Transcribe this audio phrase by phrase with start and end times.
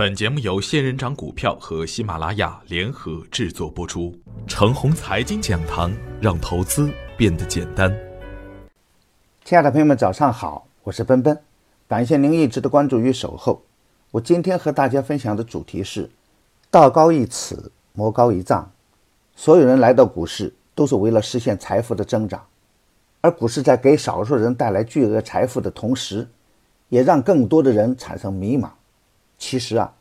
[0.00, 4.18] 本节目由仙人掌股票和喜马拉雅联合制作播出。
[4.46, 5.92] 程红财经讲堂，
[6.22, 7.94] 让投资变得简单。
[9.44, 11.38] 亲爱的朋友们，早上好，我是奔奔，
[11.86, 13.62] 感谢您一直的关注与守候。
[14.10, 16.08] 我今天和大家分享的主题是：
[16.70, 18.72] 道高一尺，魔高一丈。
[19.36, 22.42] 所有人来到股市，都是为了实现财富的增长，
[23.20, 26.26] 而股市在给少数人带来巨额财富的同时，
[26.88, 28.70] 也让更多的人产生迷茫。
[29.40, 29.92] 其实啊，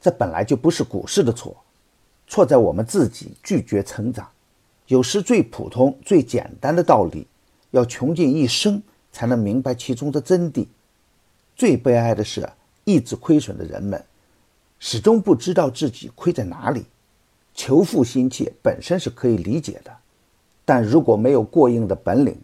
[0.00, 1.56] 这本来就不是股市的错，
[2.26, 4.28] 错在我们自己拒绝成长。
[4.86, 7.26] 有时最普通、最简单的道理，
[7.70, 8.82] 要穷尽一生
[9.12, 10.66] 才能明白其中的真谛。
[11.54, 12.50] 最悲哀的是，
[12.84, 14.02] 一直亏损的人们，
[14.78, 16.86] 始终不知道自己亏在哪里。
[17.52, 19.94] 求富心切本身是可以理解的，
[20.64, 22.40] 但如果没有过硬的本领，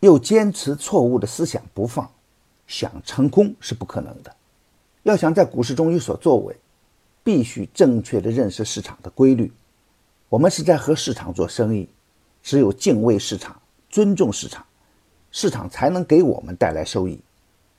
[0.00, 2.08] 又坚持错误的思想不放，
[2.68, 4.36] 想成功是不可能的。
[5.02, 6.56] 要想在股市中有所作为，
[7.24, 9.52] 必须正确的认识市场的规律。
[10.28, 11.88] 我们是在和市场做生意，
[12.42, 14.64] 只有敬畏市场、尊重市场，
[15.30, 17.20] 市场才能给我们带来收益。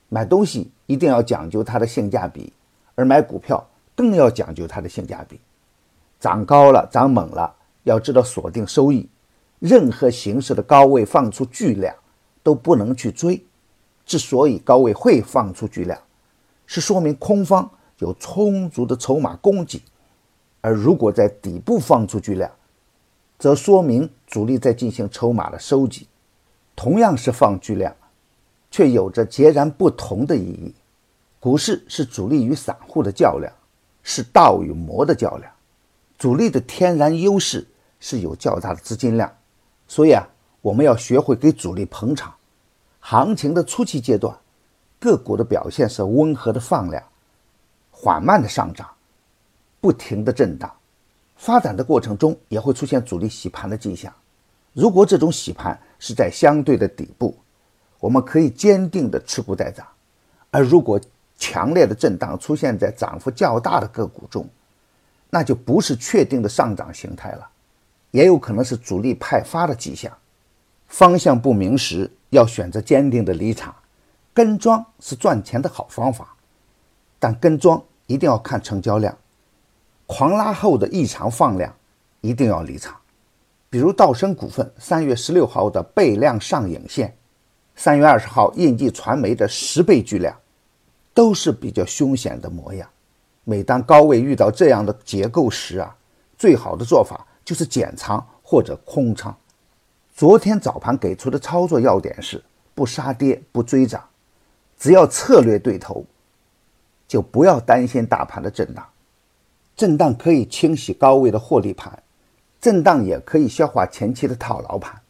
[0.08, 2.52] 买东西一定要讲究它的性价比，
[2.94, 5.40] 而买股票更要讲究它的性价比。
[6.20, 9.08] 涨高了，涨猛了，要知道锁定收益。
[9.58, 11.94] 任何形式的高位放出巨量，
[12.42, 13.42] 都不能去追。
[14.04, 15.98] 之所以高位会放出巨量，
[16.74, 19.80] 是说明空方有充足的筹码供给，
[20.60, 22.50] 而如果在底部放出巨量，
[23.38, 26.08] 则说明主力在进行筹码的收集。
[26.74, 27.94] 同样是放巨量，
[28.72, 30.74] 却有着截然不同的意义。
[31.38, 33.52] 股市是主力与散户的较量，
[34.02, 35.48] 是道与魔的较量。
[36.18, 37.64] 主力的天然优势
[38.00, 39.32] 是有较大的资金量，
[39.86, 40.28] 所以啊，
[40.60, 42.34] 我们要学会给主力捧场。
[42.98, 44.36] 行情的初期阶段。
[45.04, 47.02] 个股的表现是温和的放量，
[47.90, 48.88] 缓慢的上涨，
[49.78, 50.72] 不停的震荡。
[51.36, 54.10] 发展的过程中也会出现主力洗盘的迹象。
[54.72, 57.36] 如果这种洗盘是在相对的底部，
[58.00, 59.84] 我们可以坚定的持股待涨；
[60.50, 60.98] 而如果
[61.36, 64.48] 强烈的震荡出现在涨幅较大的个股中，
[65.28, 67.46] 那就不是确定的上涨形态了，
[68.10, 70.10] 也有可能是主力派发的迹象。
[70.88, 73.74] 方向不明时，要选择坚定的离场。
[74.34, 76.34] 跟庄是赚钱的好方法，
[77.20, 79.16] 但跟庄一定要看成交量，
[80.06, 81.72] 狂拉后的异常放量
[82.20, 82.94] 一定要离场。
[83.70, 87.16] 比如道生股份三月十六号的倍量上影线，
[87.76, 90.36] 三月二十号印记传媒的十倍巨量，
[91.14, 92.88] 都是比较凶险的模样。
[93.44, 95.96] 每当高位遇到这样的结构时啊，
[96.36, 99.36] 最好的做法就是减仓或者空仓。
[100.12, 102.42] 昨天早盘给出的操作要点是：
[102.74, 104.02] 不杀跌，不追涨。
[104.78, 106.04] 只要策略对头，
[107.06, 108.86] 就不要担心大盘的震荡。
[109.76, 112.02] 震荡可以清洗高位的获利盘，
[112.60, 115.00] 震荡也可以消化前期的套牢盘。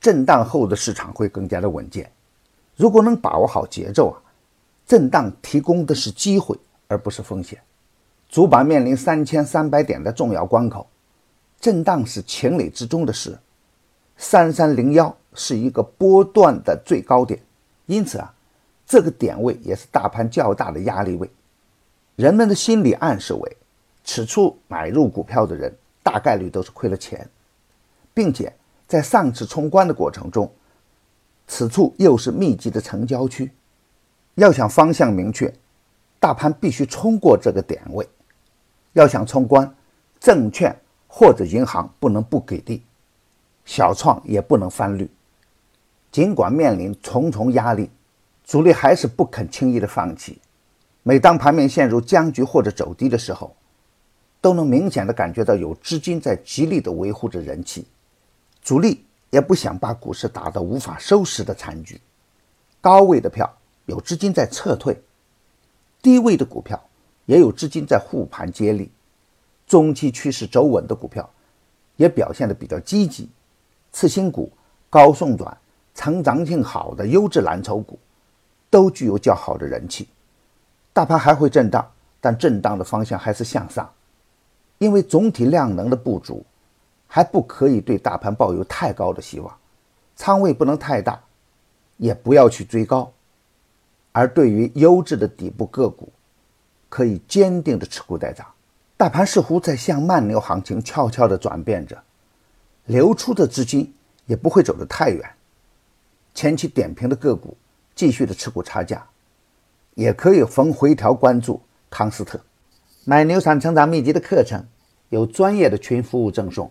[0.00, 2.10] 震荡后的市场会更加的稳健。
[2.76, 4.16] 如果能把握好节奏啊，
[4.86, 6.58] 震荡提供的是机会
[6.88, 7.58] 而不是风险。
[8.28, 10.86] 主板面临三千三百点的重要关口，
[11.58, 13.38] 震荡是情理之中的事。
[14.18, 17.40] 三三零幺是一个波段的最高点，
[17.86, 18.34] 因此啊。
[18.86, 21.28] 这个点位也是大盘较大的压力位，
[22.14, 23.56] 人们的心理暗示为，
[24.04, 27.28] 此处买入股票的人大概率都是亏了钱，
[28.14, 28.52] 并且
[28.86, 30.48] 在上次冲关的过程中，
[31.48, 33.50] 此处又是密集的成交区，
[34.36, 35.52] 要想方向明确，
[36.20, 38.08] 大盘必须冲过这个点位，
[38.92, 39.74] 要想冲关，
[40.20, 40.74] 证券
[41.08, 42.84] 或者银行不能不给力，
[43.64, 45.10] 小创也不能翻绿，
[46.12, 47.90] 尽管面临重重压力。
[48.46, 50.38] 主力还是不肯轻易的放弃。
[51.02, 53.54] 每当盘面陷入僵局或者走低的时候，
[54.40, 57.84] 都能明显的感觉到有资金在极力的维护着人气。
[58.62, 62.00] 主力也不想把股市打得无法收拾的残局。
[62.80, 63.52] 高位的票
[63.86, 64.96] 有资金在撤退，
[66.00, 66.80] 低位的股票
[67.24, 68.92] 也有资金在护盘接力。
[69.66, 71.28] 中期趋势走稳的股票
[71.96, 73.28] 也表现的比较积极。
[73.90, 74.52] 次新股、
[74.88, 75.56] 高送转、
[75.94, 77.98] 成长性好的优质蓝筹股。
[78.70, 80.08] 都具有较好的人气，
[80.92, 81.90] 大盘还会震荡，
[82.20, 83.90] 但震荡的方向还是向上，
[84.78, 86.44] 因为总体量能的不足，
[87.06, 89.56] 还不可以对大盘抱有太高的希望，
[90.16, 91.20] 仓位不能太大，
[91.96, 93.12] 也不要去追高，
[94.12, 96.12] 而对于优质的底部个股，
[96.88, 98.46] 可以坚定的持股待涨。
[98.96, 102.02] 大盘似乎在向慢牛行情悄悄的转变着，
[102.86, 105.30] 流出的资金也不会走得太远，
[106.34, 107.56] 前期点评的个股。
[107.96, 109.04] 继续的持股差价，
[109.94, 112.38] 也可以逢回调关注康斯特。
[113.04, 114.62] 买《牛散成长秘籍》的课程，
[115.08, 116.70] 有专业的群服务赠送，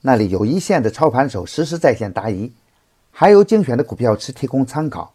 [0.00, 2.52] 那里有一线的操盘手实时在线答疑，
[3.10, 5.12] 还有精选的股票池提供参考。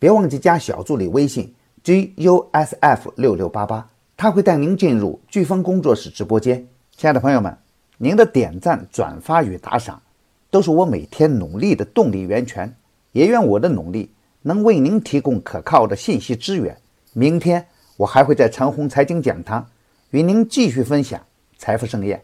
[0.00, 6.66] 别忘记加小助理微信 gusf 六六八八，他会带您进入飓风工作室直播间。
[6.96, 7.56] 亲爱的朋友们，
[7.98, 10.02] 您的点赞、转发与打赏，
[10.50, 12.74] 都是我每天努力的动力源泉。
[13.12, 14.10] 也愿我的努力
[14.42, 16.76] 能为您提供可靠的信息资源。
[17.12, 17.66] 明天
[17.96, 19.66] 我还会在长虹财经讲堂
[20.10, 21.20] 与您继续分享
[21.58, 22.22] 财富盛宴。